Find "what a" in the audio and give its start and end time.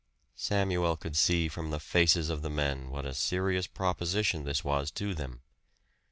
2.89-3.13